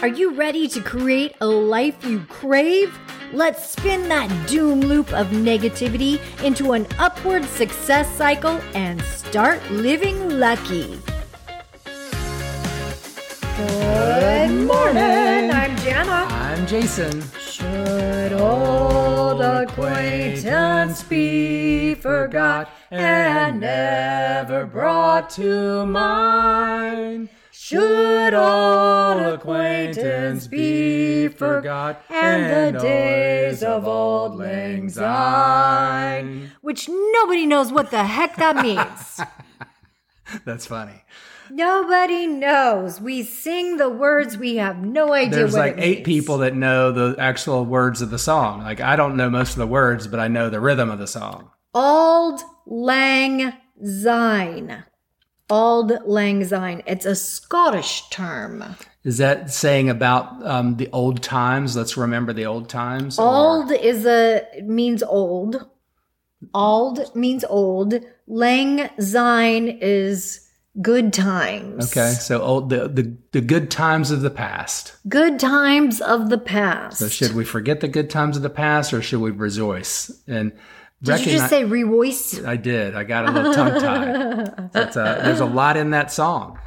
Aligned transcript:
Are 0.00 0.06
you 0.06 0.32
ready 0.32 0.68
to 0.68 0.80
create 0.80 1.34
a 1.40 1.46
life 1.48 2.04
you 2.04 2.20
crave? 2.28 2.96
Let's 3.32 3.68
spin 3.68 4.08
that 4.08 4.28
doom 4.48 4.78
loop 4.78 5.12
of 5.12 5.26
negativity 5.30 6.20
into 6.44 6.70
an 6.70 6.86
upward 7.00 7.44
success 7.44 8.08
cycle 8.14 8.60
and 8.74 9.02
start 9.02 9.60
living 9.72 10.38
lucky. 10.38 11.00
Good 13.56 14.66
morning. 14.68 15.50
I'm 15.50 15.76
Jana. 15.78 16.28
I'm 16.30 16.64
Jason. 16.68 17.24
Should 17.40 18.34
old 18.34 19.40
acquaintance 19.40 21.02
be 21.02 21.96
forgot 21.96 22.70
and 22.92 23.58
never 23.58 24.64
brought 24.64 25.28
to 25.30 25.84
mind? 25.86 27.30
Should 27.50 27.97
old 28.34 29.34
acquaintance 29.34 30.46
be 30.46 31.28
forgot 31.28 32.02
and 32.08 32.74
the 32.74 32.78
days 32.78 33.62
of 33.62 33.86
auld 33.86 34.36
lang 34.36 34.88
syne? 34.88 36.50
Which 36.60 36.88
nobody 36.88 37.46
knows 37.46 37.72
what 37.72 37.90
the 37.90 38.04
heck 38.04 38.36
that 38.36 38.56
means. 38.56 39.20
That's 40.44 40.66
funny. 40.66 41.04
Nobody 41.50 42.26
knows. 42.26 43.00
We 43.00 43.22
sing 43.22 43.78
the 43.78 43.88
words. 43.88 44.36
We 44.36 44.56
have 44.56 44.82
no 44.84 45.12
idea 45.12 45.38
There's 45.38 45.54
like 45.54 45.76
eight 45.78 46.04
people 46.04 46.38
that 46.38 46.54
know 46.54 46.92
the 46.92 47.16
actual 47.18 47.64
words 47.64 48.02
of 48.02 48.10
the 48.10 48.18
song. 48.18 48.60
Like 48.62 48.80
I 48.80 48.96
don't 48.96 49.16
know 49.16 49.30
most 49.30 49.52
of 49.52 49.58
the 49.58 49.66
words, 49.66 50.06
but 50.06 50.20
I 50.20 50.28
know 50.28 50.50
the 50.50 50.60
rhythm 50.60 50.90
of 50.90 50.98
the 50.98 51.06
song. 51.06 51.50
Auld 51.74 52.40
Lang 52.66 53.54
Syne. 53.82 54.84
Auld 55.50 56.00
Lang 56.06 56.44
Syne. 56.44 56.82
It's 56.86 57.06
a 57.06 57.14
Scottish 57.14 58.08
term. 58.10 58.64
Is 59.04 59.18
that 59.18 59.50
saying 59.50 59.88
about 59.88 60.44
um, 60.46 60.76
the 60.76 60.88
old 60.92 61.22
times? 61.22 61.76
Let's 61.76 61.96
remember 61.96 62.32
the 62.32 62.46
old 62.46 62.68
times. 62.68 63.18
or- 63.18 63.24
Auld 63.64 63.72
is 63.72 64.04
a 64.04 64.42
means 64.62 65.02
old. 65.02 65.66
Auld 66.54 67.14
means 67.14 67.44
old. 67.44 67.94
Lang 68.26 68.88
Syne 69.00 69.68
is 69.80 70.46
good 70.82 71.12
times. 71.12 71.90
Okay, 71.96 72.12
so 72.12 72.40
old 72.42 72.70
the, 72.70 72.86
the 72.88 73.16
the 73.32 73.40
good 73.40 73.70
times 73.70 74.10
of 74.10 74.20
the 74.20 74.30
past. 74.30 74.94
Good 75.08 75.38
times 75.40 76.00
of 76.00 76.28
the 76.28 76.38
past. 76.38 76.98
So 76.98 77.08
should 77.08 77.34
we 77.34 77.44
forget 77.44 77.80
the 77.80 77.88
good 77.88 78.10
times 78.10 78.36
of 78.36 78.42
the 78.42 78.50
past, 78.50 78.92
or 78.92 79.00
should 79.02 79.20
we 79.20 79.30
rejoice 79.30 80.12
and 80.28 80.52
Did 81.02 81.20
you 81.20 81.32
just 81.32 81.48
say 81.48 81.62
revoice? 81.62 82.44
I 82.44 82.56
did. 82.56 82.96
I 82.96 83.04
got 83.04 83.28
a 83.28 83.30
little 83.30 83.54
tongue 83.54 83.80
tied. 84.72 84.92
So 84.92 85.02
uh, 85.02 85.22
there's 85.22 85.40
a 85.40 85.46
lot 85.46 85.76
in 85.76 85.90
that 85.90 86.10
song. 86.10 86.58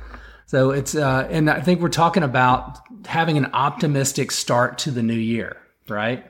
So 0.46 0.72
it's, 0.72 0.96
uh, 0.96 1.28
and 1.30 1.50
I 1.50 1.62
think 1.62 1.82
we're 1.82 1.90
talking 1.90 2.24
about 2.24 2.80
having 3.06 3.38
an 3.38 3.48
optimistic 3.54 4.32
start 4.32 4.78
to 4.80 4.92
the 4.92 5.04
new 5.04 5.14
year, 5.14 5.58
right? 5.88 6.26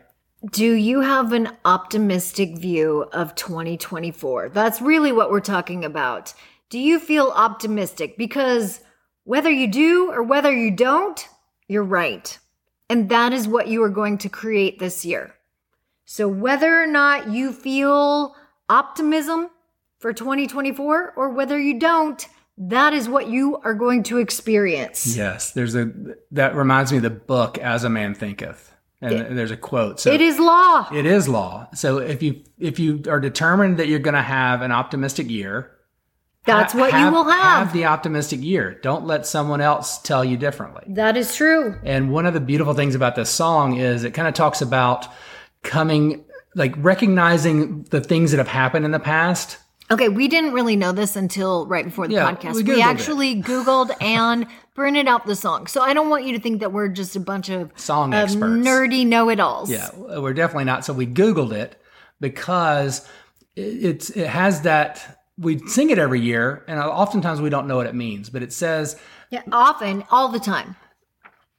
Do 0.49 0.73
you 0.73 1.01
have 1.01 1.33
an 1.33 1.49
optimistic 1.65 2.57
view 2.57 3.03
of 3.13 3.35
2024? 3.35 4.49
That's 4.49 4.81
really 4.81 5.11
what 5.11 5.29
we're 5.29 5.39
talking 5.39 5.85
about. 5.85 6.33
Do 6.69 6.79
you 6.79 6.99
feel 6.99 7.31
optimistic? 7.35 8.17
Because 8.17 8.81
whether 9.23 9.51
you 9.51 9.67
do 9.67 10.11
or 10.11 10.23
whether 10.23 10.51
you 10.51 10.71
don't, 10.71 11.27
you're 11.67 11.83
right. 11.83 12.37
And 12.89 13.09
that 13.09 13.33
is 13.33 13.47
what 13.47 13.67
you 13.67 13.83
are 13.83 13.89
going 13.89 14.17
to 14.19 14.29
create 14.29 14.79
this 14.79 15.05
year. 15.05 15.35
So 16.13 16.27
whether 16.27 16.83
or 16.83 16.87
not 16.87 17.29
you 17.31 17.53
feel 17.53 18.35
optimism 18.67 19.49
for 19.99 20.11
2024 20.11 21.13
or 21.15 21.29
whether 21.29 21.57
you 21.57 21.79
don't, 21.79 22.27
that 22.57 22.91
is 22.91 23.07
what 23.07 23.29
you 23.29 23.61
are 23.63 23.73
going 23.73 24.03
to 24.03 24.17
experience. 24.17 25.15
Yes. 25.15 25.53
There's 25.53 25.73
a, 25.73 25.89
that 26.31 26.53
reminds 26.53 26.91
me 26.91 26.97
of 26.97 27.03
the 27.03 27.11
book, 27.11 27.59
As 27.59 27.85
a 27.85 27.89
Man 27.89 28.13
Thinketh. 28.13 28.73
And 28.99 29.37
there's 29.37 29.51
a 29.51 29.57
quote. 29.57 30.01
So 30.01 30.11
It 30.11 30.19
is 30.19 30.37
law. 30.37 30.89
it 30.91 31.05
is 31.05 31.29
law. 31.29 31.69
So 31.73 31.99
if 31.99 32.21
you, 32.21 32.43
if 32.59 32.77
you 32.77 33.03
are 33.07 33.21
determined 33.21 33.77
that 33.77 33.87
you're 33.87 33.99
going 33.99 34.13
to 34.13 34.21
have 34.21 34.61
an 34.61 34.73
optimistic 34.73 35.29
year, 35.29 35.71
That's 36.45 36.73
ha- 36.73 36.79
what 36.79 36.93
you 36.93 37.09
will 37.09 37.23
have. 37.23 37.67
Have 37.67 37.73
the 37.73 37.85
optimistic 37.85 38.41
year. 38.41 38.77
Don't 38.83 39.07
let 39.07 39.25
someone 39.25 39.61
else 39.61 40.01
tell 40.01 40.25
you 40.25 40.35
differently. 40.35 40.83
that 40.89 41.15
is 41.15 41.33
true. 41.37 41.79
And 41.85 42.11
one 42.11 42.25
of 42.25 42.33
the 42.33 42.41
beautiful 42.41 42.73
things 42.73 42.95
about 42.95 43.15
this 43.15 43.29
song 43.29 43.77
is 43.77 44.03
it 44.03 44.13
kind 44.13 44.27
of 44.27 44.33
talks 44.33 44.61
about 44.61 45.07
coming, 45.63 46.23
like 46.55 46.73
recognizing 46.77 47.83
the 47.83 48.01
things 48.01 48.31
that 48.31 48.37
have 48.37 48.47
happened 48.47 48.85
in 48.85 48.91
the 48.91 48.99
past. 48.99 49.57
Okay, 49.89 50.07
we 50.07 50.29
didn't 50.29 50.53
really 50.53 50.77
know 50.77 50.93
this 50.93 51.17
until 51.17 51.67
right 51.67 51.83
before 51.83 52.07
the 52.07 52.13
Yeah, 52.13 52.31
podcast. 52.33 52.55
we 52.55 52.63
We, 52.63 52.69
Googled 52.69 52.77
it. 52.77 52.81
actually 52.85 53.41
Googled 53.41 53.91
and 54.01 54.47
printed 54.73 55.07
out 55.07 55.25
the 55.25 55.35
song. 55.35 55.67
So 55.67 55.81
I 55.81 55.93
don't 55.93 56.09
want 56.09 56.23
you 56.23 56.31
to 56.33 56.39
think 56.41 56.61
that 56.61 56.71
we're 56.71 56.87
just 56.87 57.15
a 57.17 57.19
bunch 57.19 57.49
of, 57.49 57.71
Song 57.75 58.13
of 58.13 58.19
experts. 58.19 58.65
nerdy 58.65 59.05
know 59.05 59.29
it 59.29 59.39
alls. 59.41 59.69
Yeah, 59.69 59.89
we're 59.95 60.33
definitely 60.33 60.63
not. 60.63 60.85
So 60.85 60.93
we 60.93 61.05
Googled 61.05 61.51
it 61.51 61.81
because 62.21 63.05
it, 63.57 63.61
it's 63.61 64.09
it 64.11 64.27
has 64.27 64.61
that 64.61 65.19
we 65.37 65.57
sing 65.67 65.89
it 65.89 65.97
every 65.97 66.21
year, 66.21 66.63
and 66.67 66.79
oftentimes 66.79 67.41
we 67.41 67.49
don't 67.49 67.67
know 67.67 67.75
what 67.75 67.87
it 67.87 67.95
means. 67.95 68.29
But 68.29 68.43
it 68.43 68.53
says, 68.53 68.97
Yeah, 69.29 69.41
often, 69.51 70.05
all 70.09 70.29
the 70.29 70.39
time. 70.39 70.75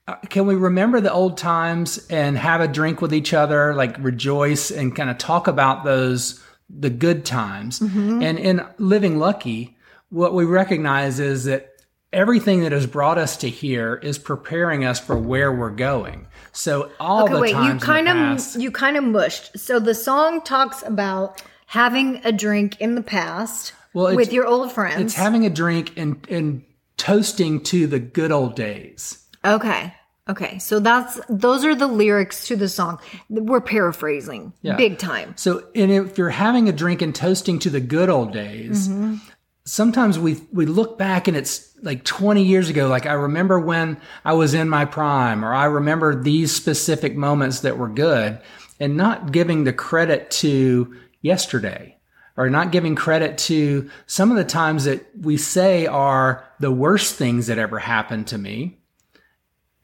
Uh, 0.08 0.16
"Can 0.28 0.46
we 0.46 0.54
remember 0.54 1.00
the 1.00 1.12
old 1.12 1.36
times 1.38 2.04
and 2.10 2.36
have 2.36 2.60
a 2.60 2.68
drink 2.68 3.00
with 3.00 3.14
each 3.14 3.32
other, 3.32 3.74
like 3.74 3.96
rejoice 3.98 4.70
and 4.70 4.94
kind 4.96 5.10
of 5.10 5.18
talk 5.18 5.46
about 5.46 5.84
those 5.84 6.42
the 6.68 6.90
good 6.90 7.24
times?" 7.24 7.80
Mm-hmm. 7.80 8.22
And 8.22 8.38
in 8.38 8.64
living 8.78 9.18
lucky, 9.18 9.76
what 10.10 10.34
we 10.34 10.44
recognize 10.44 11.20
is 11.20 11.44
that 11.44 11.68
everything 12.12 12.60
that 12.60 12.72
has 12.72 12.86
brought 12.86 13.16
us 13.16 13.36
to 13.38 13.48
here 13.48 13.94
is 14.02 14.18
preparing 14.18 14.84
us 14.84 15.00
for 15.00 15.16
where 15.16 15.50
we're 15.52 15.70
going. 15.70 16.26
So 16.52 16.90
all 17.00 17.24
Okay, 17.24 17.32
the 17.34 17.40
wait, 17.40 17.48
you 17.50 17.54
times 17.54 17.80
the 17.80 17.86
kind 17.86 18.08
of 18.08 18.14
past- 18.14 18.60
you 18.60 18.70
kind 18.70 18.96
of 18.96 19.04
mushed. 19.04 19.58
So 19.58 19.78
the 19.80 19.94
song 19.94 20.42
talks 20.42 20.82
about 20.82 21.42
having 21.66 22.20
a 22.24 22.32
drink 22.32 22.78
in 22.80 22.96
the 22.96 23.02
past 23.02 23.72
Well, 23.94 24.14
with 24.14 24.32
your 24.32 24.46
old 24.46 24.72
friends. 24.72 25.00
It's 25.00 25.14
having 25.14 25.46
a 25.46 25.50
drink 25.50 25.92
and 25.96 26.26
and 26.28 26.64
toasting 26.98 27.62
to 27.64 27.86
the 27.86 27.98
good 27.98 28.32
old 28.32 28.56
days. 28.56 29.18
Okay. 29.44 29.94
Okay. 30.28 30.58
So 30.60 30.78
that's 30.78 31.18
those 31.28 31.64
are 31.64 31.74
the 31.74 31.88
lyrics 31.88 32.46
to 32.46 32.56
the 32.56 32.68
song. 32.68 33.00
We're 33.28 33.60
paraphrasing 33.60 34.52
Yeah. 34.62 34.76
big 34.76 34.98
time. 34.98 35.34
So, 35.36 35.64
and 35.74 35.90
if 35.90 36.16
you're 36.16 36.30
having 36.30 36.68
a 36.68 36.72
drink 36.72 37.02
and 37.02 37.12
toasting 37.14 37.58
to 37.60 37.70
the 37.70 37.80
good 37.80 38.08
old 38.08 38.32
days, 38.32 38.88
Mm-hmm. 38.88 39.16
sometimes 39.64 40.18
we 40.18 40.40
we 40.52 40.66
look 40.66 40.96
back 40.96 41.26
and 41.28 41.36
it's 41.36 41.68
like 41.82 42.04
20 42.04 42.44
years 42.44 42.68
ago. 42.68 42.86
Like 42.86 43.06
I 43.06 43.14
remember 43.14 43.58
when 43.58 44.00
I 44.24 44.34
was 44.34 44.54
in 44.54 44.68
my 44.68 44.84
prime, 44.84 45.44
or 45.44 45.52
I 45.52 45.64
remember 45.64 46.22
these 46.22 46.54
specific 46.54 47.16
moments 47.16 47.60
that 47.60 47.76
were 47.76 47.88
good, 47.88 48.40
and 48.78 48.96
not 48.96 49.32
giving 49.32 49.64
the 49.64 49.72
credit 49.72 50.30
to 50.42 50.94
yesterday. 51.20 51.96
Or 52.34 52.48
not 52.48 52.72
giving 52.72 52.94
credit 52.94 53.36
to 53.38 53.90
some 54.06 54.30
of 54.30 54.38
the 54.38 54.44
times 54.44 54.84
that 54.84 55.04
we 55.20 55.36
say 55.36 55.86
are 55.86 56.42
the 56.60 56.72
worst 56.72 57.14
things 57.16 57.48
that 57.48 57.58
ever 57.58 57.78
happened 57.78 58.28
to 58.28 58.38
me. 58.38 58.78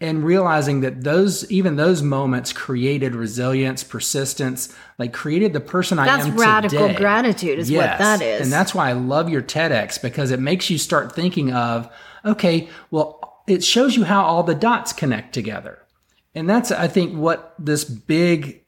And 0.00 0.22
realizing 0.24 0.80
that 0.82 1.02
those 1.02 1.50
even 1.50 1.74
those 1.74 2.02
moments 2.02 2.52
created 2.52 3.16
resilience 3.16 3.82
persistence 3.82 4.72
like 4.96 5.12
created 5.12 5.52
the 5.52 5.60
person 5.60 5.98
i 5.98 6.06
am. 6.06 6.18
That's 6.18 6.40
radical 6.40 6.86
today. 6.86 6.94
gratitude 6.94 7.58
is 7.58 7.72
what 7.72 7.98
that 7.98 8.22
is. 8.22 8.42
and 8.42 8.52
that's 8.52 8.72
why 8.76 8.90
i 8.90 8.92
love 8.92 9.28
your 9.28 9.42
tedx 9.42 10.00
because 10.00 10.30
it 10.30 10.38
makes 10.38 10.70
you 10.70 10.78
start 10.78 11.16
thinking 11.16 11.52
of 11.52 11.92
okay 12.24 12.68
well 12.92 13.42
it 13.48 13.64
shows 13.64 13.96
you 13.96 14.04
how 14.04 14.22
all 14.22 14.44
the 14.44 14.54
dots 14.54 14.92
connect 14.92 15.34
together 15.34 15.84
and 16.32 16.48
that's 16.48 16.70
i 16.70 16.86
think 16.86 17.16
what 17.16 17.54
this 17.58 17.82
big 17.84 18.64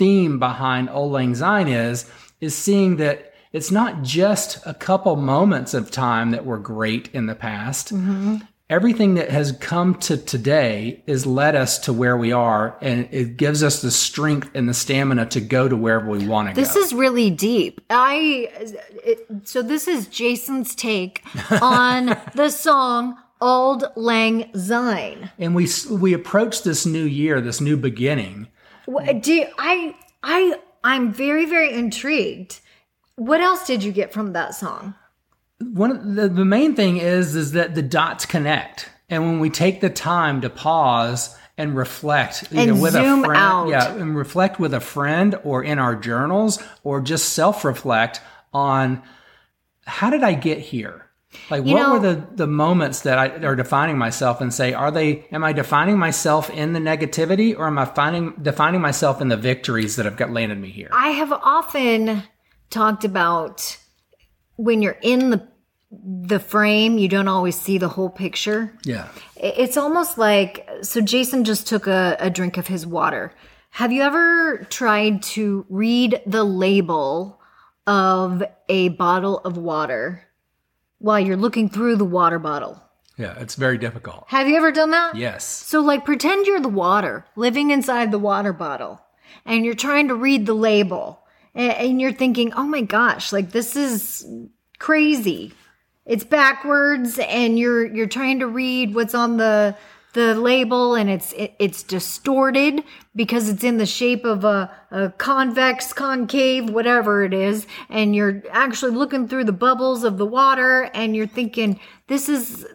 theme 0.00 0.38
behind 0.38 0.88
Auld 0.88 1.12
Lang 1.12 1.34
Syne 1.34 1.68
is, 1.68 2.10
is 2.40 2.56
seeing 2.56 2.96
that 2.96 3.34
it's 3.52 3.70
not 3.70 4.02
just 4.02 4.58
a 4.64 4.72
couple 4.72 5.14
moments 5.14 5.74
of 5.74 5.90
time 5.90 6.30
that 6.30 6.46
were 6.46 6.56
great 6.56 7.10
in 7.12 7.26
the 7.26 7.34
past. 7.34 7.92
Mm-hmm. 7.92 8.36
Everything 8.70 9.14
that 9.14 9.30
has 9.30 9.50
come 9.50 9.96
to 9.96 10.16
today 10.16 11.02
has 11.08 11.26
led 11.26 11.56
us 11.56 11.76
to 11.80 11.92
where 11.92 12.16
we 12.16 12.30
are, 12.30 12.78
and 12.80 13.08
it 13.10 13.36
gives 13.36 13.64
us 13.64 13.82
the 13.82 13.90
strength 13.90 14.48
and 14.54 14.68
the 14.68 14.74
stamina 14.74 15.26
to 15.26 15.40
go 15.40 15.68
to 15.68 15.76
wherever 15.76 16.08
we 16.08 16.24
want 16.24 16.48
to 16.48 16.54
go. 16.54 16.60
This 16.60 16.74
go. 16.74 16.80
is 16.80 16.94
really 16.94 17.30
deep. 17.30 17.80
I 17.90 18.48
it, 19.04 19.26
so 19.42 19.62
this 19.62 19.88
is 19.88 20.06
Jason's 20.06 20.76
take 20.76 21.20
on 21.60 22.16
the 22.36 22.48
song 22.48 23.18
Auld 23.40 23.86
Lang 23.96 24.54
Syne. 24.54 25.32
and 25.36 25.56
we 25.56 25.66
we 25.90 26.12
approach 26.14 26.62
this 26.62 26.86
new 26.86 27.04
year, 27.04 27.40
this 27.40 27.60
new 27.60 27.76
beginning. 27.76 28.46
What, 28.86 29.20
do 29.20 29.46
I 29.58 29.96
I 30.22 30.60
I'm 30.84 31.12
very 31.12 31.44
very 31.44 31.72
intrigued. 31.74 32.60
What 33.16 33.40
else 33.40 33.66
did 33.66 33.82
you 33.82 33.90
get 33.90 34.12
from 34.12 34.32
that 34.34 34.54
song? 34.54 34.94
One 35.60 35.90
of 35.90 36.14
the, 36.14 36.28
the 36.28 36.44
main 36.44 36.74
thing 36.74 36.96
is 36.96 37.34
is 37.36 37.52
that 37.52 37.74
the 37.74 37.82
dots 37.82 38.26
connect 38.26 38.88
and 39.08 39.24
when 39.24 39.40
we 39.40 39.50
take 39.50 39.80
the 39.80 39.90
time 39.90 40.40
to 40.40 40.50
pause 40.50 41.36
and 41.58 41.76
reflect 41.76 42.44
either 42.52 42.72
And 42.72 42.80
with 42.82 42.92
zoom 42.92 43.20
a 43.22 43.26
friend 43.26 43.38
out. 43.40 43.68
yeah 43.68 43.94
and 43.94 44.16
reflect 44.16 44.58
with 44.58 44.72
a 44.74 44.80
friend 44.80 45.38
or 45.44 45.62
in 45.62 45.78
our 45.78 45.94
journals 45.96 46.62
or 46.84 47.00
just 47.00 47.30
self-reflect 47.34 48.20
on 48.54 49.02
how 49.86 50.10
did 50.10 50.22
i 50.22 50.32
get 50.34 50.58
here 50.58 51.06
Like, 51.50 51.64
You 51.66 51.74
what 51.74 51.82
know- 51.82 51.92
were 51.92 51.98
the 51.98 52.26
the 52.34 52.46
moments 52.46 53.00
that 53.02 53.18
I 53.18 53.28
are 53.46 53.54
defining 53.54 53.96
myself 53.98 54.40
and 54.40 54.52
say, 54.52 54.72
are 54.72 54.90
they? 54.90 55.26
Am 55.30 55.44
I 55.44 55.52
defining 55.52 55.96
myself 55.96 56.50
in 56.50 56.72
the 56.72 56.80
negativity, 56.80 57.56
or 57.56 57.66
am 57.68 57.78
I 57.78 57.84
finding 57.84 58.32
defining 58.42 58.80
myself 58.80 59.20
in 59.20 59.28
the 59.28 59.36
victories 59.36 59.94
that 59.96 60.06
have 60.06 60.16
got 60.16 60.30
landed 60.32 60.58
me 60.58 60.70
here? 60.70 60.88
I 60.92 61.10
have 61.10 61.32
often 61.32 62.24
talked 62.70 63.04
about 63.04 63.76
when 64.62 64.82
you're 64.82 64.98
in 65.02 65.30
the 65.30 65.48
the 65.92 66.38
frame, 66.38 66.98
you 66.98 67.08
don't 67.08 67.26
always 67.26 67.60
see 67.60 67.76
the 67.76 67.88
whole 67.88 68.10
picture. 68.10 68.72
Yeah. 68.84 69.08
It's 69.36 69.76
almost 69.76 70.18
like 70.18 70.68
so 70.82 71.00
Jason 71.00 71.44
just 71.44 71.66
took 71.66 71.86
a, 71.88 72.16
a 72.20 72.30
drink 72.30 72.56
of 72.56 72.68
his 72.68 72.86
water. 72.86 73.32
Have 73.70 73.90
you 73.90 74.02
ever 74.02 74.66
tried 74.70 75.22
to 75.34 75.66
read 75.68 76.22
the 76.26 76.44
label 76.44 77.40
of 77.86 78.42
a 78.68 78.90
bottle 78.90 79.38
of 79.38 79.56
water 79.56 80.24
while 80.98 81.18
you're 81.18 81.36
looking 81.36 81.68
through 81.68 81.96
the 81.96 82.04
water 82.04 82.38
bottle? 82.38 82.80
Yeah. 83.16 83.34
It's 83.38 83.56
very 83.56 83.76
difficult. 83.76 84.24
Have 84.28 84.48
you 84.48 84.56
ever 84.56 84.72
done 84.72 84.92
that? 84.92 85.16
Yes. 85.16 85.44
So, 85.44 85.80
like, 85.80 86.04
pretend 86.04 86.46
you're 86.46 86.60
the 86.60 86.68
water 86.68 87.26
living 87.36 87.70
inside 87.70 88.10
the 88.12 88.18
water 88.18 88.52
bottle 88.52 89.00
and 89.44 89.64
you're 89.64 89.74
trying 89.74 90.08
to 90.08 90.14
read 90.14 90.46
the 90.46 90.54
label 90.54 91.19
and, 91.54 92.00
you're 92.00 92.12
thinking, 92.12 92.52
oh 92.54 92.64
my 92.64 92.82
gosh, 92.82 93.32
like, 93.32 93.50
this 93.50 93.76
is 93.76 94.26
crazy. 94.78 95.52
It's 96.06 96.24
backwards 96.24 97.18
and 97.18 97.58
you're 97.58 97.86
you're 97.86 98.08
trying 98.08 98.40
to 98.40 98.46
read 98.46 98.94
what's 98.94 99.14
on 99.14 99.36
the 99.36 99.76
the 100.12 100.34
label 100.34 100.96
and 100.96 101.08
it's 101.08 101.32
it, 101.34 101.54
it's 101.60 101.84
distorted 101.84 102.82
because 103.14 103.48
it's 103.48 103.62
in 103.62 103.76
the 103.76 103.86
shape 103.86 104.24
of 104.24 104.44
a, 104.44 104.70
a 104.90 105.10
convex 105.10 105.92
concave 105.92 106.68
whatever 106.70 107.22
it 107.22 107.32
is 107.32 107.66
and 107.88 108.16
you're 108.16 108.42
actually 108.50 108.90
looking 108.90 109.28
through 109.28 109.44
the 109.44 109.52
bubbles 109.52 110.02
of 110.02 110.18
the 110.18 110.26
water 110.26 110.90
and 110.94 111.14
you're 111.14 111.28
thinking 111.28 111.78
this 112.08 112.28
is 112.28 112.66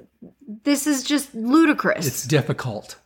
this 0.63 0.88
is 0.88 1.04
just 1.04 1.36
ludicrous 1.36 2.07
It's 2.07 2.24
difficult. 2.25 2.98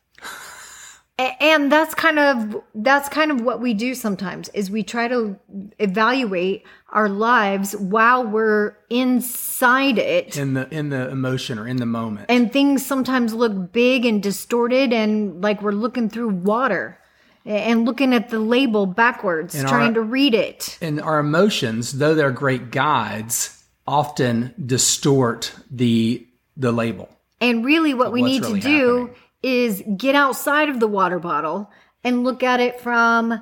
And 1.19 1.71
that's 1.71 1.93
kind 1.93 2.17
of 2.19 2.61
that's 2.75 3.09
kind 3.09 3.31
of 3.31 3.41
what 3.41 3.59
we 3.59 3.73
do 3.73 3.93
sometimes 3.93 4.49
is 4.49 4.71
we 4.71 4.83
try 4.83 5.07
to 5.07 5.37
evaluate 5.79 6.63
our 6.91 7.09
lives 7.09 7.75
while 7.75 8.25
we're 8.25 8.75
inside 8.89 9.97
it 9.97 10.37
in 10.37 10.53
the 10.53 10.67
in 10.73 10.89
the 10.89 11.09
emotion 11.09 11.59
or 11.59 11.67
in 11.67 11.77
the 11.77 11.85
moment. 11.85 12.25
and 12.29 12.51
things 12.53 12.85
sometimes 12.85 13.33
look 13.33 13.71
big 13.71 14.05
and 14.05 14.23
distorted 14.23 14.93
and 14.93 15.41
like 15.43 15.61
we're 15.61 15.71
looking 15.71 16.09
through 16.09 16.29
water 16.29 16.97
and 17.45 17.85
looking 17.85 18.13
at 18.13 18.29
the 18.29 18.39
label 18.39 18.85
backwards 18.85 19.55
And 19.55 19.67
trying 19.67 19.87
our- 19.89 19.93
to 19.95 20.01
read 20.01 20.33
it 20.33 20.77
and 20.81 21.01
our 21.01 21.19
emotions, 21.19 21.93
though 21.93 22.13
they're 22.15 22.31
great 22.31 22.71
guides, 22.71 23.63
often 23.87 24.53
distort 24.65 25.53
the 25.71 26.25
the 26.55 26.71
label. 26.71 27.09
and 27.41 27.63
really 27.65 27.93
what 27.93 28.11
we 28.11 28.21
need 28.21 28.41
really 28.41 28.59
to 28.61 28.67
do 28.67 28.97
happening. 28.97 29.15
Is 29.43 29.83
get 29.97 30.15
outside 30.15 30.69
of 30.69 30.79
the 30.79 30.87
water 30.87 31.19
bottle 31.19 31.69
and 32.03 32.23
look 32.23 32.43
at 32.43 32.59
it 32.59 32.79
from 32.81 33.41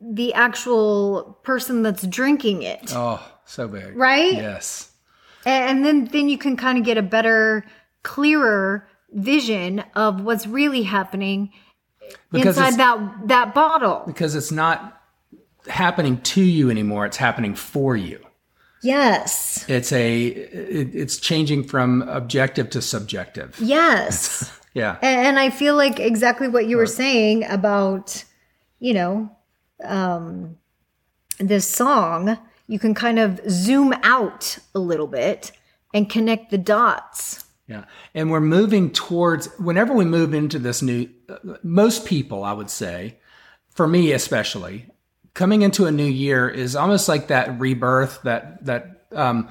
the 0.00 0.32
actual 0.34 1.38
person 1.42 1.82
that's 1.82 2.06
drinking 2.06 2.62
it 2.62 2.92
Oh, 2.94 3.22
so 3.44 3.68
big. 3.68 3.96
Right? 3.96 4.32
Yes. 4.34 4.92
and 5.46 5.84
then 5.84 6.06
then 6.06 6.28
you 6.28 6.38
can 6.38 6.56
kind 6.56 6.78
of 6.78 6.84
get 6.84 6.96
a 6.98 7.02
better 7.02 7.64
clearer 8.02 8.88
vision 9.12 9.82
of 9.94 10.20
what's 10.22 10.46
really 10.46 10.82
happening 10.82 11.50
Because 12.30 12.56
inside 12.58 12.74
that 12.78 13.28
that 13.28 13.54
bottle 13.54 14.02
because 14.06 14.34
it's 14.34 14.50
not 14.52 15.00
happening 15.66 16.20
to 16.22 16.42
you 16.42 16.70
anymore, 16.70 17.04
it's 17.06 17.16
happening 17.18 17.54
for 17.54 17.96
you. 17.96 18.20
yes 18.82 19.64
It's 19.68 19.92
a 19.92 20.26
it, 20.26 20.94
it's 20.94 21.16
changing 21.18 21.64
from 21.64 22.02
objective 22.02 22.70
to 22.70 22.80
subjective. 22.82 23.56
yes 23.60 24.50
Yeah. 24.74 24.96
and, 25.02 25.26
and 25.26 25.38
i 25.38 25.50
feel 25.50 25.74
like 25.76 25.98
exactly 26.00 26.48
what 26.48 26.66
you 26.66 26.76
were 26.76 26.86
saying 26.86 27.44
about 27.44 28.24
you 28.78 28.94
know 28.94 29.30
um 29.84 30.56
this 31.38 31.66
song 31.68 32.38
you 32.66 32.78
can 32.78 32.94
kind 32.94 33.18
of 33.18 33.40
zoom 33.48 33.92
out 34.02 34.58
a 34.74 34.78
little 34.78 35.06
bit 35.06 35.52
and 35.94 36.10
connect 36.10 36.50
the 36.50 36.58
dots 36.58 37.44
Yeah. 37.66 37.84
And 38.14 38.30
we're 38.30 38.40
moving 38.40 38.90
towards, 38.90 39.46
whenever 39.58 39.92
we 39.92 40.04
move 40.06 40.32
into 40.32 40.58
this 40.58 40.80
new, 40.82 41.08
most 41.62 42.06
people, 42.06 42.42
I 42.42 42.52
would 42.54 42.70
say, 42.70 43.18
for 43.70 43.86
me 43.86 44.12
especially, 44.12 44.86
coming 45.34 45.60
into 45.62 45.84
a 45.84 45.90
new 45.90 46.06
year 46.06 46.48
is 46.48 46.74
almost 46.74 47.08
like 47.08 47.28
that 47.28 47.60
rebirth, 47.60 48.20
that, 48.24 48.64
that, 48.64 49.06
um, 49.12 49.48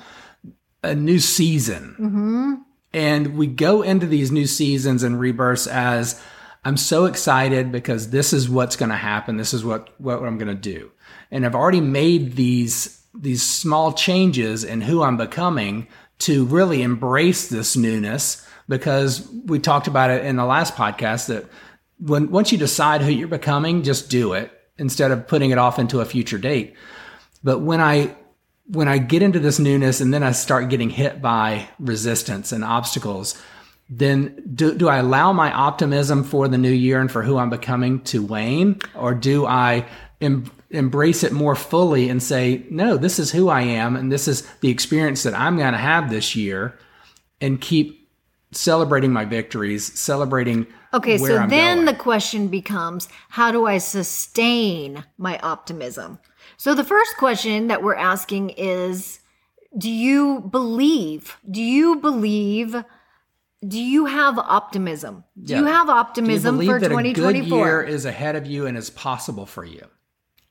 a 0.83 0.95
new 0.95 1.19
season. 1.19 2.65
And 2.97 3.37
we 3.37 3.45
go 3.45 3.83
into 3.83 4.07
these 4.07 4.31
new 4.31 4.47
seasons 4.47 5.03
and 5.03 5.19
rebirths 5.19 5.67
as 5.67 6.19
I'm 6.65 6.77
so 6.77 7.05
excited 7.05 7.71
because 7.71 8.09
this 8.09 8.33
is 8.33 8.49
what's 8.49 8.75
going 8.75 8.89
to 8.89 8.95
happen. 8.95 9.37
This 9.37 9.53
is 9.53 9.63
what, 9.63 9.89
what 10.01 10.23
I'm 10.23 10.39
going 10.39 10.47
to 10.47 10.55
do. 10.55 10.89
And 11.29 11.45
I've 11.45 11.53
already 11.53 11.79
made 11.79 12.35
these, 12.35 12.99
these 13.13 13.43
small 13.43 13.93
changes 13.93 14.63
in 14.63 14.81
who 14.81 15.03
I'm 15.03 15.15
becoming 15.15 15.87
to 16.21 16.45
really 16.45 16.81
embrace 16.81 17.49
this 17.49 17.77
newness 17.77 18.43
because 18.67 19.29
we 19.45 19.59
talked 19.59 19.85
about 19.85 20.09
it 20.09 20.25
in 20.25 20.35
the 20.35 20.45
last 20.45 20.73
podcast 20.73 21.27
that 21.27 21.45
when, 21.99 22.31
once 22.31 22.51
you 22.51 22.57
decide 22.57 23.03
who 23.03 23.11
you're 23.11 23.27
becoming, 23.27 23.83
just 23.83 24.09
do 24.09 24.33
it 24.33 24.51
instead 24.79 25.11
of 25.11 25.27
putting 25.27 25.51
it 25.51 25.59
off 25.59 25.77
into 25.77 26.01
a 26.01 26.05
future 26.05 26.39
date. 26.39 26.75
But 27.43 27.59
when 27.59 27.79
I 27.79 28.15
when 28.67 28.87
I 28.87 28.97
get 28.97 29.21
into 29.21 29.39
this 29.39 29.59
newness 29.59 30.01
and 30.01 30.13
then 30.13 30.23
I 30.23 30.31
start 30.31 30.69
getting 30.69 30.89
hit 30.89 31.21
by 31.21 31.67
resistance 31.79 32.51
and 32.51 32.63
obstacles, 32.63 33.41
then 33.89 34.41
do, 34.53 34.75
do 34.75 34.89
I 34.89 34.97
allow 34.97 35.31
my 35.31 35.51
optimism 35.51 36.23
for 36.23 36.47
the 36.47 36.57
new 36.57 36.71
year 36.71 36.99
and 36.99 37.09
for 37.09 37.23
who 37.23 37.37
I'm 37.37 37.49
becoming 37.49 38.01
to 38.05 38.21
wane? 38.21 38.79
Or 38.93 39.13
do 39.13 39.45
I 39.45 39.85
em- 40.19 40.51
embrace 40.69 41.23
it 41.23 41.31
more 41.31 41.55
fully 41.55 42.09
and 42.09 42.21
say, 42.21 42.65
no, 42.69 42.97
this 42.97 43.19
is 43.19 43.31
who 43.31 43.47
I 43.47 43.61
am 43.61 43.95
and 43.95 44.11
this 44.11 44.27
is 44.27 44.45
the 44.59 44.69
experience 44.69 45.23
that 45.23 45.33
I'm 45.33 45.57
going 45.57 45.71
to 45.71 45.77
have 45.77 46.09
this 46.09 46.35
year 46.35 46.77
and 47.39 47.61
keep 47.61 48.09
celebrating 48.51 49.13
my 49.13 49.23
victories, 49.23 49.97
celebrating 49.97 50.67
Okay, 50.93 51.17
so 51.17 51.37
I'm 51.37 51.49
then 51.49 51.77
going. 51.77 51.85
the 51.85 51.93
question 51.93 52.47
becomes 52.47 53.07
how 53.29 53.51
do 53.51 53.65
I 53.65 53.77
sustain 53.77 55.03
my 55.17 55.37
optimism? 55.39 56.19
So 56.57 56.73
the 56.73 56.83
first 56.83 57.17
question 57.17 57.67
that 57.67 57.83
we're 57.83 57.95
asking 57.95 58.51
is 58.51 59.19
do 59.77 59.89
you 59.89 60.41
believe? 60.41 61.37
Do 61.49 61.61
you 61.61 61.97
believe? 61.97 62.83
Do 63.67 63.79
you 63.81 64.05
have 64.05 64.37
optimism? 64.39 65.23
Do 65.41 65.55
you 65.55 65.65
Yeah. 65.65 65.71
have 65.71 65.87
Do 65.87 65.93
you 65.93 65.97
optimism 65.99 66.55
believe 66.55 66.69
for 66.69 66.79
that 66.79 66.85
a 66.91 66.95
good 66.95 67.13
2024? 67.13 67.57
year 67.57 67.81
is 67.83 68.05
ahead 68.05 68.35
of 68.35 68.45
you 68.45 68.65
and 68.65 68.77
is 68.77 68.89
possible 68.89 69.45
for 69.45 69.65
you? 69.65 69.81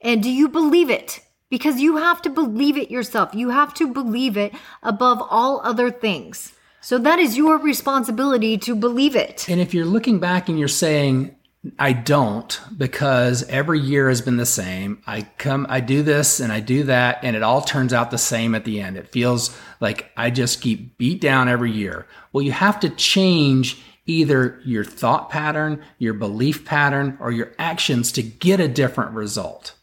And 0.01 0.23
do 0.23 0.31
you 0.31 0.49
believe 0.49 0.91
it? 0.91 1.21
Because 1.49 1.81
you 1.81 1.97
have 1.97 2.21
to 2.23 2.31
believe 2.31 2.77
it 2.77 2.91
yourself. 2.91 3.35
You 3.35 3.51
have 3.51 3.73
to 3.75 3.93
believe 3.93 4.37
it 4.37 4.53
above 4.83 5.23
all 5.31 5.61
other 5.65 5.91
things. 5.91 6.53
So 6.81 6.99
that 6.99 7.19
is 7.19 7.37
your 7.37 7.59
responsibility 7.59 8.59
to 8.59 8.75
believe 8.77 9.17
it. 9.17 9.49
And 9.49 9.61
if 9.61 9.73
you're 9.75 9.85
looking 9.87 10.19
back 10.19 10.49
and 10.49 10.59
you're 10.59 10.69
saying, 10.69 11.36
I 11.79 11.93
don't, 11.93 12.61
because 12.77 13.43
every 13.49 13.81
year 13.81 14.09
has 14.09 14.21
been 14.21 14.37
the 14.37 14.47
same. 14.47 15.03
I 15.07 15.23
come, 15.39 15.67
I 15.69 15.81
do 15.81 16.03
this 16.03 16.41
and 16.41 16.53
I 16.53 16.61
do 16.61 16.85
that, 16.85 17.21
and 17.23 17.35
it 17.35 17.43
all 17.43 17.63
turns 17.63 17.93
out 17.93 18.11
the 18.11 18.19
same 18.19 18.55
at 18.55 18.65
the 18.65 18.81
end. 18.81 18.97
It 18.97 19.09
feels 19.09 19.57
like 19.81 20.11
I 20.17 20.31
just 20.31 20.61
keep 20.61 20.99
beat 20.99 21.21
down 21.21 21.49
every 21.49 21.71
year. 21.71 22.07
Well, 22.33 22.43
you 22.43 22.53
have 22.53 22.81
to 22.81 22.91
change 22.91 23.83
either 24.07 24.61
your 24.65 24.85
thought 24.85 25.31
pattern, 25.31 25.83
your 25.99 26.15
belief 26.15 26.65
pattern, 26.65 27.17
or 27.21 27.33
your 27.33 27.53
actions 27.59 28.13
to 28.13 28.23
get 28.23 28.61
a 28.61 28.69
different 28.69 29.13
result. 29.13 29.75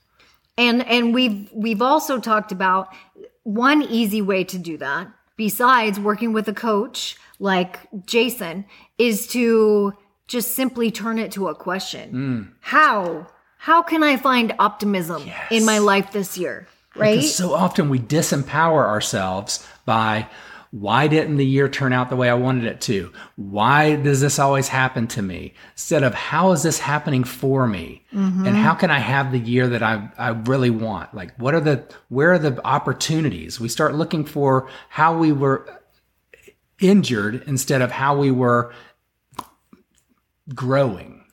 And 0.58 0.86
and 0.88 1.14
we've 1.14 1.50
we've 1.52 1.82
also 1.82 2.20
talked 2.20 2.52
about 2.52 2.94
one 3.44 3.82
easy 3.82 4.22
way 4.22 4.44
to 4.46 4.58
do 4.58 4.78
that 4.78 5.08
besides 5.36 6.00
working 6.00 6.32
with 6.34 6.48
a 6.48 6.54
coach 6.54 7.18
like 7.40 7.80
Jason 8.06 8.66
is 8.98 9.28
to 9.28 9.94
just 10.28 10.56
simply 10.56 10.92
turn 10.92 11.20
it 11.20 11.32
to 11.34 11.48
a 11.48 11.56
question. 11.56 12.10
Hmm. 12.10 12.42
How 12.60 13.28
how 13.58 13.82
can 13.82 14.04
I 14.04 14.18
find 14.18 14.54
optimism 14.60 15.24
in 15.50 15.66
my 15.66 15.78
life 15.78 16.12
this 16.12 16.38
year? 16.38 16.68
Right? 16.96 17.16
Because 17.16 17.34
so 17.34 17.54
often 17.54 17.90
we 17.90 18.00
disempower 18.00 18.86
ourselves 18.86 19.66
by 19.86 20.28
why 20.72 21.08
didn't 21.08 21.38
the 21.38 21.46
year 21.46 21.70
turn 21.70 21.94
out 21.94 22.10
the 22.10 22.16
way 22.16 22.30
I 22.30 22.34
wanted 22.34 22.66
it 22.66 22.82
to? 22.82 23.14
Why 23.36 23.96
does 23.96 24.22
this 24.22 24.40
always 24.40 24.68
happen 24.68 25.06
to 25.10 25.22
me? 25.22 25.54
Instead 25.74 26.02
of 26.02 26.16
how 26.16 26.52
is 26.52 26.64
this 26.64 26.80
happening 26.80 27.24
for 27.24 27.68
me? 27.68 28.04
Mm-hmm. 28.12 28.48
And 28.48 28.56
how 28.56 28.74
can 28.74 28.90
I 28.90 28.98
have 28.98 29.32
the 29.32 29.38
year 29.40 29.68
that 29.68 29.84
I, 29.84 30.10
I 30.18 30.30
really 30.30 30.72
want? 30.72 31.14
Like 31.14 31.38
what 31.38 31.54
are 31.54 31.62
the 31.62 31.86
where 32.10 32.34
are 32.34 32.40
the 32.40 32.60
opportunities? 32.66 33.60
We 33.60 33.70
start 33.70 33.94
looking 33.94 34.26
for 34.26 34.68
how 34.90 35.16
we 35.16 35.32
were 35.32 35.80
injured 36.80 37.44
instead 37.46 37.82
of 37.82 37.92
how 37.92 38.18
we 38.18 38.32
were 38.32 38.74
growing. 40.54 41.24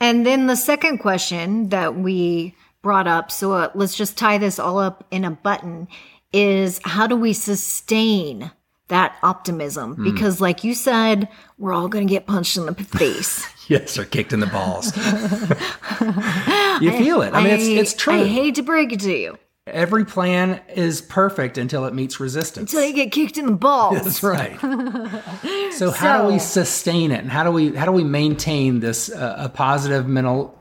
And 0.00 0.24
then 0.26 0.46
the 0.46 0.56
second 0.56 0.98
question 0.98 1.68
that 1.68 1.96
we 1.96 2.54
brought 2.82 3.06
up, 3.06 3.30
so 3.30 3.52
uh, 3.52 3.70
let's 3.74 3.94
just 3.94 4.16
tie 4.16 4.38
this 4.38 4.58
all 4.58 4.78
up 4.78 5.06
in 5.10 5.24
a 5.24 5.30
button, 5.30 5.88
is 6.32 6.80
how 6.84 7.06
do 7.06 7.16
we 7.16 7.32
sustain 7.32 8.50
that 8.88 9.16
optimism 9.22 9.94
Hmm. 9.94 10.04
because 10.04 10.40
like 10.40 10.64
you 10.64 10.74
said, 10.74 11.28
we're 11.58 11.72
all 11.72 11.88
going 11.88 12.06
to 12.06 12.12
get 12.12 12.26
punched 12.26 12.56
in 12.56 12.66
the 12.66 12.74
face. 12.74 13.46
Yes, 13.70 13.96
or 13.96 14.04
kicked 14.04 14.32
in 14.32 14.40
the 14.40 14.48
balls. 14.48 14.86
you 16.82 16.90
feel 16.90 17.22
it. 17.22 17.32
I 17.34 17.40
mean, 17.44 17.54
it's 17.54 17.68
it's 17.68 17.94
true. 17.94 18.14
I 18.14 18.26
hate 18.26 18.56
to 18.56 18.62
break 18.64 18.92
it 18.92 18.98
to 19.00 19.16
you. 19.16 19.38
Every 19.72 20.04
plan 20.04 20.60
is 20.74 21.00
perfect 21.00 21.58
until 21.58 21.84
it 21.86 21.94
meets 21.94 22.20
resistance. 22.20 22.72
Until 22.72 22.86
you 22.88 22.94
get 22.94 23.12
kicked 23.12 23.38
in 23.38 23.46
the 23.46 23.52
balls. 23.52 24.02
That's 24.02 24.22
right. 24.22 24.58
so 25.72 25.90
how 25.90 26.22
do 26.22 26.32
we 26.32 26.38
sustain 26.38 27.10
it, 27.10 27.20
and 27.20 27.30
how 27.30 27.44
do 27.44 27.50
we 27.50 27.74
how 27.74 27.86
do 27.86 27.92
we 27.92 28.04
maintain 28.04 28.80
this 28.80 29.10
uh, 29.10 29.36
a 29.38 29.48
positive 29.48 30.06
mental 30.06 30.58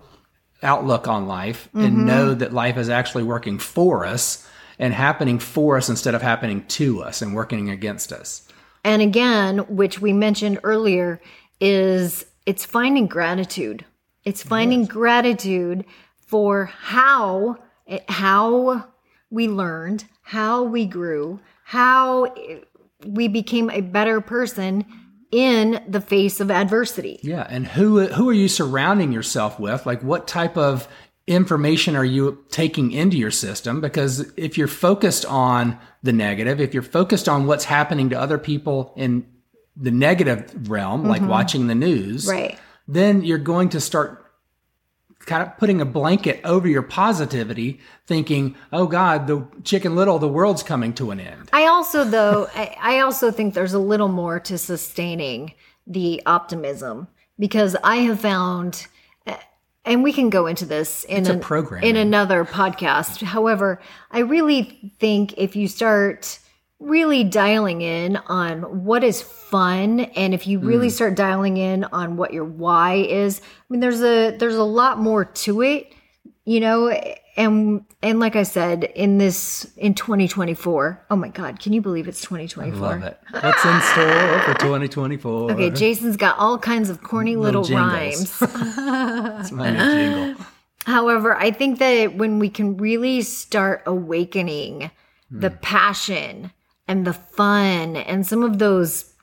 outlook 0.62 1.08
on 1.08 1.28
life, 1.28 1.70
Mm-hmm. 1.74 1.86
and 1.86 2.06
know 2.06 2.34
that 2.34 2.54
life 2.54 2.78
is 2.78 2.90
actually 2.90 3.24
working 3.24 3.60
for 3.60 4.06
us 4.06 4.48
and 4.78 4.94
happening 4.94 5.40
for 5.40 5.78
us 5.78 5.90
instead 5.90 6.16
of 6.16 6.22
happening 6.22 6.66
to 6.68 7.02
us 7.02 7.22
and 7.22 7.34
working 7.36 7.70
against 7.70 8.12
us? 8.12 8.48
And 8.84 9.02
again, 9.02 9.60
which 9.68 10.00
we 10.00 10.14
mentioned 10.14 10.60
earlier, 10.64 11.22
is 11.60 12.26
it's 12.46 12.66
finding 12.66 13.08
gratitude. 13.08 13.86
It's 14.24 14.42
finding 14.44 14.86
gratitude 14.86 15.86
for 16.20 16.66
how 16.66 17.58
how 18.08 18.86
we 19.30 19.48
learned, 19.48 20.06
how 20.22 20.64
we 20.64 20.86
grew, 20.86 21.40
how 21.64 22.34
we 23.06 23.28
became 23.28 23.70
a 23.70 23.82
better 23.82 24.22
person 24.22 24.86
in 25.32 25.84
the 25.88 26.02
face 26.02 26.40
of 26.40 26.50
adversity. 26.50 27.20
Yeah, 27.22 27.46
and 27.50 27.68
who 27.68 28.08
who 28.08 28.30
are 28.30 28.34
you 28.34 28.48
surrounding 28.48 29.12
yourself 29.12 29.60
with? 29.60 29.86
Like 29.86 30.02
what 30.02 30.28
type 30.28 30.58
of 30.58 30.88
information 31.28 31.96
are 31.96 32.06
you 32.06 32.44
taking 32.50 32.92
into 32.92 33.16
your 33.16 33.30
system? 33.30 33.80
Because 33.82 34.32
if 34.36 34.58
you're 34.58 34.68
focused 34.68 35.26
on 35.26 35.78
the 36.02 36.12
negative, 36.12 36.60
if 36.60 36.74
you're 36.74 36.82
focused 36.82 37.30
on 37.30 37.46
what's 37.46 37.66
happening 37.66 38.10
to 38.10 38.20
other 38.20 38.40
people 38.40 38.94
in 38.98 39.28
the 39.76 39.92
negative 39.92 40.70
realm, 40.70 41.06
like 41.08 41.22
mm-hmm. 41.22 41.30
watching 41.30 41.68
the 41.68 41.76
news, 41.76 42.28
Right. 42.28 42.58
then 42.88 43.24
you're 43.24 43.38
going 43.38 43.70
to 43.70 43.80
start 43.80 44.19
kind 45.26 45.44
of 45.44 45.58
putting 45.58 45.82
a 45.82 45.86
blanket 45.86 46.40
over 46.44 46.68
your 46.68 46.82
positivity, 46.82 47.80
thinking, 48.08 48.56
"Oh 48.72 48.88
God, 48.88 49.28
the 49.28 49.46
Chicken 49.64 49.96
Little, 49.96 50.18
the 50.20 50.28
world's 50.28 50.64
coming 50.64 50.94
to 50.94 51.12
an 51.12 51.20
end." 51.20 51.50
I 51.54 51.68
also, 51.68 52.04
though, 52.04 52.48
I, 52.56 52.76
I 52.82 53.00
also 53.00 53.30
think 53.32 53.54
there's 53.54 53.74
a 53.74 53.80
little 53.80 54.08
more 54.08 54.40
to 54.42 54.58
sustaining 54.58 55.54
the 55.86 56.22
optimism 56.26 57.08
because 57.38 57.76
I 57.84 57.98
have 57.98 58.22
found, 58.22 58.88
eh, 59.28 59.36
and 59.86 60.04
we 60.04 60.14
can 60.14 60.30
go 60.30 60.46
into 60.48 60.66
this 60.66 61.04
in 61.06 61.28
a 61.28 61.34
an- 61.34 61.40
program. 61.40 61.84
in 61.84 61.96
another 61.96 62.46
podcast. 62.46 63.22
However, 63.22 63.80
I 64.12 64.20
really 64.20 64.94
think 65.00 65.34
if 65.38 65.56
you 65.56 65.68
start 65.68 66.40
really 66.80 67.24
dialing 67.24 67.82
in 67.82 68.16
on 68.28 68.86
what 68.86 69.04
is 69.04 69.22
fun 69.22 70.00
and 70.00 70.34
if 70.34 70.48
you 70.48 70.60
really 70.60 70.88
mm. 70.88 70.92
start 70.92 71.16
dialing 71.16 71.58
in 71.58 71.84
on 71.86 72.16
what 72.16 72.34
your 72.34 72.46
why 72.46 72.96
is 72.96 73.42
i 73.44 73.64
mean 73.70 73.82
there's 73.82 74.02
a 74.02 74.36
there's 74.38 74.56
a 74.56 74.64
lot 74.64 74.98
more 74.98 75.26
to 75.26 75.62
it 75.62 75.94
you 76.46 76.60
know 76.60 76.90
and 77.36 77.84
and 78.02 78.22
like 78.22 78.38
i 78.38 78.44
said 78.44 78.86
in 78.96 79.18
this 79.18 79.66
in 79.76 79.94
2024 79.94 81.06
oh 81.10 81.16
my 81.18 81.28
god 81.28 81.60
can 81.60 81.74
you 81.74 81.82
believe 81.82 82.08
it's 82.08 82.22
2024 82.22 82.80
Love 82.80 83.04
it. 83.04 83.20
What's 83.32 83.66
in 83.66 83.82
store 83.82 84.40
for 84.42 84.54
2024? 84.60 85.52
okay 85.52 85.70
jason's 85.72 86.16
got 86.16 86.38
all 86.38 86.58
kinds 86.58 86.90
of 86.90 87.04
corny 87.04 87.36
little, 87.36 87.64
Little 87.64 87.78
rhymes 87.78 88.40
That's 88.40 89.52
my 89.52 89.72
new 89.72 89.78
jingle. 89.78 90.46
However, 90.86 91.36
I 91.36 91.52
think 91.52 91.78
that 91.80 92.16
when 92.16 92.40
we 92.40 92.50
can 92.50 92.78
really 92.78 93.22
start 93.22 93.84
awakening 93.86 94.90
the 95.30 95.50
hmm. 95.50 95.58
passion 95.62 96.52
and 96.90 97.08
the 97.08 97.14
fun 97.14 97.96
and 97.96 98.28
some 98.28 98.44
of 98.44 98.60
those 98.60 99.14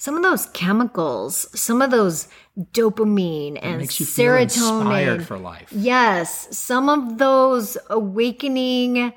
some 0.00 0.14
of 0.16 0.22
those 0.22 0.46
chemicals, 0.46 1.48
some 1.58 1.82
of 1.82 1.90
those 1.90 2.28
dopamine 2.72 3.58
and 3.60 3.78
Makes 3.78 3.98
you 3.98 4.06
feel 4.06 4.36
inspired 4.36 5.18
serotonin. 5.20 5.24
for 5.24 5.38
life. 5.38 5.68
yes, 5.72 6.56
some 6.56 6.88
of 6.88 7.18
those 7.18 7.76
awakening 7.90 9.12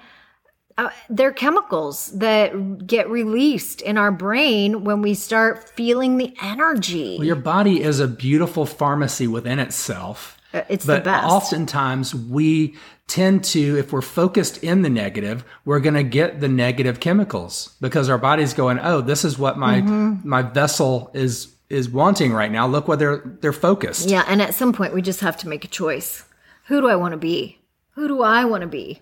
uh, 0.77 0.89
they're 1.09 1.33
chemicals 1.33 2.07
that 2.17 2.87
get 2.87 3.07
released 3.09 3.81
in 3.81 3.97
our 3.97 4.11
brain 4.11 4.83
when 4.83 5.01
we 5.01 5.13
start 5.13 5.69
feeling 5.75 6.17
the 6.17 6.33
energy. 6.41 7.19
Your 7.21 7.35
body 7.35 7.83
is 7.83 7.99
a 7.99 8.07
beautiful 8.07 8.65
pharmacy 8.65 9.27
within 9.27 9.59
itself. 9.59 10.37
Uh, 10.53 10.61
it's 10.69 10.85
the 10.85 10.93
But 10.95 11.03
best. 11.05 11.25
oftentimes 11.27 12.13
we 12.15 12.75
tend 13.07 13.43
to, 13.43 13.77
if 13.77 13.91
we're 13.93 14.01
focused 14.01 14.63
in 14.63 14.81
the 14.81 14.89
negative, 14.89 15.43
we're 15.65 15.79
going 15.79 15.93
to 15.95 16.03
get 16.03 16.39
the 16.39 16.47
negative 16.47 16.99
chemicals 16.99 17.75
because 17.81 18.09
our 18.09 18.17
body's 18.17 18.53
going, 18.53 18.79
"Oh, 18.81 19.01
this 19.01 19.23
is 19.25 19.37
what 19.39 19.57
my 19.57 19.81
Mm-hmm. 19.81 20.27
my 20.27 20.41
vessel 20.41 21.11
is 21.13 21.53
is 21.69 21.89
wanting 21.89 22.33
right 22.33 22.51
now. 22.51 22.67
Look 22.67 22.87
where 22.87 22.97
they're 22.97 23.37
they're 23.41 23.53
focused." 23.53 24.09
Yeah, 24.09 24.23
and 24.27 24.41
at 24.41 24.53
some 24.55 24.73
point 24.73 24.93
we 24.93 25.01
just 25.01 25.19
have 25.21 25.37
to 25.37 25.47
make 25.47 25.63
a 25.65 25.69
choice. 25.69 26.23
Who 26.67 26.81
do 26.81 26.87
I 26.87 26.95
want 26.95 27.13
to 27.13 27.17
be? 27.17 27.59
Who 27.95 28.07
do 28.07 28.21
I 28.21 28.45
want 28.45 28.61
to 28.61 28.67
be? 28.67 29.01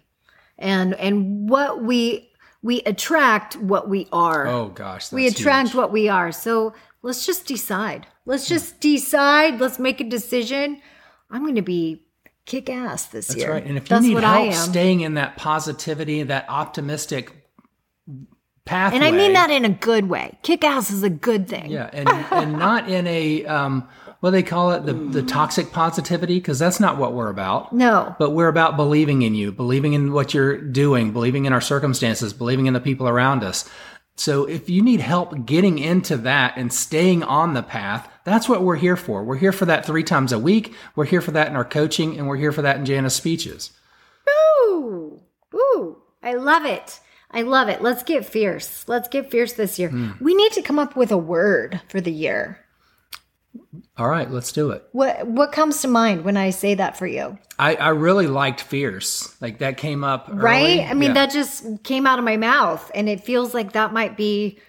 And 0.57 0.93
and 0.95 1.49
what 1.49 1.83
we 1.83 2.29
we 2.61 2.81
attract 2.81 3.55
what 3.57 3.87
we 3.89 4.07
are. 4.11 4.45
Oh 4.47 4.67
gosh, 4.69 5.11
we 5.11 5.27
attract 5.27 5.69
huge. 5.69 5.75
what 5.75 5.91
we 5.91 6.09
are. 6.09 6.31
So 6.31 6.73
let's 7.01 7.25
just 7.25 7.45
decide. 7.47 8.07
Let's 8.25 8.47
just 8.47 8.79
decide. 8.81 9.59
Let's 9.59 9.79
make 9.79 10.01
a 10.01 10.03
decision. 10.03 10.81
I'm 11.29 11.43
going 11.43 11.55
to 11.55 11.61
be 11.61 12.03
kick 12.45 12.69
ass 12.69 13.05
this 13.07 13.29
year. 13.29 13.35
That's 13.35 13.43
year. 13.45 13.53
right. 13.53 13.65
And 13.65 13.77
if 13.77 13.83
you 13.83 13.89
That's 13.89 14.05
need 14.05 14.19
help 14.19 14.53
staying 14.53 15.01
in 15.01 15.13
that 15.15 15.37
positivity, 15.37 16.23
that 16.23 16.45
optimistic 16.49 17.31
pathway, 18.65 18.97
and 18.97 19.05
I 19.05 19.11
mean 19.11 19.33
that 19.33 19.51
in 19.51 19.65
a 19.65 19.69
good 19.69 20.09
way. 20.09 20.37
Kick 20.41 20.63
ass 20.63 20.91
is 20.91 21.03
a 21.03 21.09
good 21.09 21.47
thing. 21.47 21.71
Yeah, 21.71 21.89
and 21.93 22.09
and 22.09 22.53
not 22.59 22.89
in 22.89 23.05
a 23.07 23.45
um, 23.45 23.87
what 24.19 24.31
do 24.31 24.31
they 24.31 24.43
call 24.43 24.71
it 24.71 24.85
the 24.85 24.93
the 24.93 25.23
toxic 25.23 25.71
positivity 25.71 26.39
because 26.39 26.59
that's 26.59 26.79
not 26.79 26.97
what 26.97 27.13
we're 27.13 27.29
about. 27.29 27.71
No. 27.71 28.15
But 28.19 28.31
we're 28.31 28.47
about 28.47 28.75
believing 28.75 29.21
in 29.21 29.35
you, 29.35 29.51
believing 29.51 29.93
in 29.93 30.11
what 30.11 30.33
you're 30.33 30.57
doing, 30.57 31.11
believing 31.13 31.45
in 31.45 31.53
our 31.53 31.61
circumstances, 31.61 32.33
believing 32.33 32.65
in 32.65 32.73
the 32.73 32.81
people 32.81 33.07
around 33.07 33.43
us. 33.43 33.69
So 34.17 34.43
if 34.43 34.69
you 34.69 34.81
need 34.81 34.99
help 34.99 35.45
getting 35.45 35.79
into 35.79 36.17
that 36.17 36.57
and 36.57 36.73
staying 36.73 37.23
on 37.23 37.53
the 37.53 37.63
path, 37.63 38.09
that's 38.29 38.47
what 38.49 38.63
we're 38.63 38.75
here 38.75 38.95
for. 38.95 39.23
We're 39.23 39.37
here 39.37 39.51
for 39.51 39.65
that 39.65 39.85
three 39.85 40.03
times 40.03 40.31
a 40.31 40.39
week. 40.39 40.73
We're 40.95 41.05
here 41.05 41.21
for 41.21 41.31
that 41.31 41.47
in 41.47 41.55
our 41.55 41.65
coaching, 41.65 42.17
and 42.17 42.27
we're 42.27 42.37
here 42.37 42.51
for 42.51 42.61
that 42.61 42.77
in 42.77 42.85
Jana's 42.85 43.15
speeches. 43.15 43.71
Ooh, 44.29 45.21
ooh, 45.53 45.97
I 46.23 46.33
love 46.35 46.65
it. 46.65 46.99
I 47.31 47.43
love 47.43 47.69
it. 47.69 47.81
Let's 47.81 48.03
get 48.03 48.25
fierce. 48.25 48.87
Let's 48.87 49.07
get 49.07 49.29
fierce 49.29 49.53
this 49.53 49.77
year. 49.77 49.89
Hmm. 49.89 50.11
We 50.19 50.33
need 50.35 50.51
to 50.53 50.61
come 50.61 50.79
up 50.79 50.95
with 50.95 51.11
a 51.11 51.17
word 51.17 51.79
for 51.87 52.01
the 52.01 52.11
year. 52.11 52.59
All 53.97 54.07
right, 54.07 54.29
let's 54.29 54.51
do 54.51 54.71
it. 54.71 54.83
What 54.93 55.27
what 55.27 55.51
comes 55.51 55.81
to 55.81 55.87
mind 55.87 56.23
when 56.23 56.37
I 56.37 56.51
say 56.51 56.75
that 56.75 56.97
for 56.97 57.07
you? 57.07 57.37
I, 57.57 57.75
I 57.75 57.89
really 57.89 58.27
liked 58.27 58.61
fierce. 58.61 59.35
Like 59.41 59.59
that 59.59 59.77
came 59.77 60.03
up 60.03 60.27
early. 60.29 60.39
Right? 60.41 60.79
I 60.81 60.93
mean, 60.93 61.09
Yeah. 61.09 61.13
that 61.25 61.31
just 61.31 61.83
came 61.83 62.07
out 62.07 62.19
of 62.19 62.25
my 62.25 62.37
mouth 62.37 62.89
and 62.95 63.09
it 63.09 63.23
feels 63.23 63.53
like 63.53 63.73
that 63.73 63.91
might 63.91 64.15
be 64.15 64.59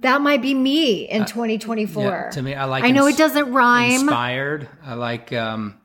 that 0.00 0.20
might 0.20 0.42
be 0.42 0.54
me 0.54 1.08
in 1.08 1.24
2024. 1.24 2.02
Uh, 2.02 2.06
yeah, 2.08 2.30
to 2.30 2.42
me, 2.42 2.54
I 2.54 2.64
like 2.64 2.84
I 2.84 2.90
know 2.90 3.06
ins- 3.06 3.16
it 3.16 3.18
doesn't 3.18 3.52
rhyme. 3.52 3.92
inspired. 4.02 4.68
I 4.84 4.94
like, 4.94 5.32
um, 5.32 5.78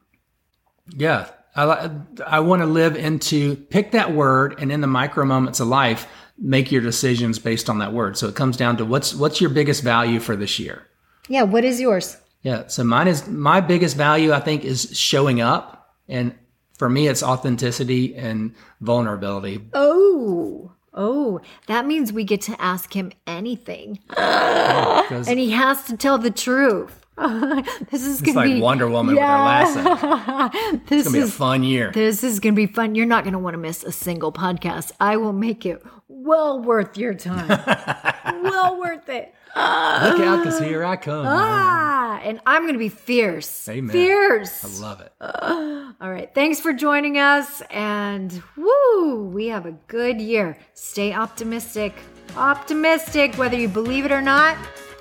yeah, 0.96 1.30
I 1.56 1.64
like. 1.66 1.92
I 2.26 2.40
want 2.40 2.62
to 2.62 2.66
live 2.66 2.96
into 2.96 3.56
pick 3.56 3.92
that 3.92 4.14
word, 4.14 4.56
and 4.60 4.72
in 4.72 4.82
the 4.82 4.88
micro 4.88 5.26
moments 5.26 5.60
of 5.60 5.68
life, 5.68 6.08
make 6.38 6.72
your 6.72 6.82
decisions 6.82 7.40
based 7.40 7.70
on 7.70 7.80
that 7.80 7.94
word. 7.94 8.18
So 8.18 8.28
it 8.28 8.36
comes 8.36 8.58
down 8.58 8.78
to 8.78 8.86
what's 8.86 9.14
what's 9.14 9.42
your 9.42 9.50
biggest 9.50 9.84
value 9.84 10.20
for 10.20 10.36
this 10.36 10.60
year. 10.60 10.84
Yeah, 11.28 11.44
what 11.44 11.64
is 11.64 11.82
yours? 11.82 12.18
Yeah. 12.42 12.68
So 12.68 12.84
mine 12.84 13.08
is 13.08 13.28
my 13.28 13.60
biggest 13.60 13.98
value. 13.98 14.32
I 14.32 14.40
think 14.40 14.64
is 14.64 14.98
showing 14.98 15.42
up, 15.42 15.96
and 16.08 16.34
for 16.78 16.90
me, 16.90 17.08
it's 17.08 17.24
authenticity 17.24 18.16
and 18.16 18.54
vulnerability. 18.82 19.68
Oh. 19.74 20.72
Oh, 21.00 21.40
that 21.68 21.86
means 21.86 22.12
we 22.12 22.24
get 22.24 22.42
to 22.42 22.60
ask 22.62 22.94
him 22.94 23.12
anything. 23.28 24.00
'Cause 24.10 25.28
And 25.28 25.40
he 25.40 25.52
has 25.52 25.84
to 25.86 25.96
tell 25.96 26.18
the 26.18 26.32
truth. 26.32 27.04
this 27.92 28.06
is 28.06 28.22
gonna 28.22 28.36
like 28.38 28.46
be 28.54 28.62
Wonder 28.62 28.88
Woman 28.90 29.16
with 29.16 29.24
her 29.24 29.28
lasso. 29.28 30.50
It's 30.74 30.90
this 30.90 31.04
gonna 31.06 31.18
be 31.18 31.24
a 31.24 31.28
fun 31.28 31.64
year. 31.64 31.92
this 31.92 32.24
is 32.24 32.40
gonna 32.40 32.54
be 32.56 32.68
fun. 32.68 32.94
You're 32.96 33.06
not 33.08 33.24
gonna 33.24 33.40
want 33.40 33.54
to 33.56 33.58
miss 33.60 33.84
a 33.84 33.92
single 33.92 34.32
podcast. 34.32 34.92
I 35.00 35.18
will 35.18 35.34
make 35.34 35.66
it 35.66 35.84
well 36.08 36.60
worth 36.62 36.98
your 36.98 37.14
time. 37.16 37.48
well 38.44 38.80
worth 38.80 39.10
it. 39.10 39.34
Look 39.58 40.20
out, 40.20 40.44
because 40.44 40.60
here 40.60 40.86
I 40.86 40.96
come. 40.96 41.26
Ah, 41.28 42.20
and 42.24 42.40
I'm 42.46 42.66
gonna 42.66 42.78
be 42.78 42.90
fierce. 42.90 43.68
Amen. 43.68 43.92
Fierce. 43.92 44.64
I 44.64 44.68
love 44.82 45.02
it. 45.02 45.12
All 45.22 46.12
right. 46.12 46.32
Thanks 46.34 46.60
for 46.60 46.74
joining 46.74 47.18
us. 47.18 47.62
And 47.72 48.44
woo, 48.56 49.24
we 49.26 49.48
have 49.48 49.66
a 49.66 49.72
good 49.88 50.22
year. 50.22 50.58
Stay 50.74 51.14
optimistic. 51.14 51.94
Optimistic, 52.36 53.36
whether 53.36 53.58
you 53.58 53.68
believe 53.68 54.06
it 54.06 54.12
or 54.12 54.22
not. 54.22 54.56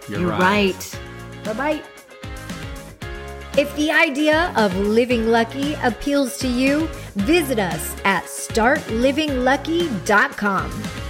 You're 0.09 0.31
right. 0.31 0.41
right. 0.41 0.99
Bye 1.45 1.53
bye. 1.53 1.83
If 3.59 3.75
the 3.77 3.91
idea 3.91 4.53
of 4.57 4.75
living 4.77 5.29
lucky 5.29 5.75
appeals 5.83 6.39
to 6.39 6.49
you, 6.49 6.87
visit 7.15 7.59
us 7.59 7.95
at 8.05 8.25
startlivinglucky.com. 8.25 11.06